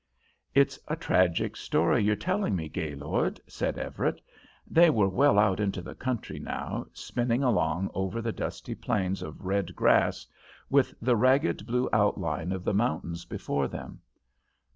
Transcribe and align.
"It's 0.55 0.79
a 0.87 0.95
tragic 0.95 1.55
story 1.55 2.03
you're 2.03 2.15
telling 2.15 2.55
me, 2.55 2.67
Gaylord," 2.69 3.39
said 3.45 3.77
Everett. 3.77 4.19
They 4.65 4.89
were 4.89 5.07
well 5.07 5.37
out 5.37 5.59
into 5.59 5.79
the 5.79 5.93
country 5.93 6.39
now, 6.39 6.87
spinning 6.91 7.43
along 7.43 7.91
over 7.93 8.19
the 8.19 8.31
dusty 8.31 8.73
plains 8.73 9.21
of 9.21 9.45
red 9.45 9.75
grass, 9.75 10.25
with 10.71 10.95
the 11.03 11.15
ragged 11.15 11.67
blue 11.67 11.87
outline 11.93 12.51
of 12.51 12.63
the 12.63 12.73
mountains 12.73 13.25
before 13.25 13.67
them. 13.67 13.99